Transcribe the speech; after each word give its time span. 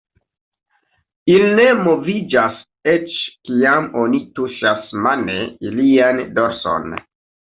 Ili 1.33 1.49
ne 1.59 1.65
moviĝas 1.87 2.57
eĉ 2.95 3.17
kiam 3.49 3.89
oni 4.03 4.21
tuŝas 4.39 4.89
mane 5.05 5.37
ilian 5.69 6.23
dorson. 6.39 6.97